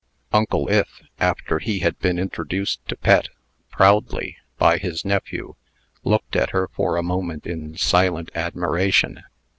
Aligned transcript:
Uncle 0.33 0.67
Ith, 0.67 1.03
after 1.19 1.59
he 1.59 1.77
had 1.81 1.99
been 1.99 2.17
introduced 2.17 2.83
to 2.87 2.95
Pet, 2.97 3.29
proudly, 3.69 4.35
by 4.57 4.79
his 4.79 5.05
nephew, 5.05 5.53
looked 6.03 6.35
at 6.35 6.49
her 6.49 6.67
for 6.69 6.97
a 6.97 7.03
moment 7.03 7.45
in 7.45 7.77
silent 7.77 8.31
admiration. 8.33 9.21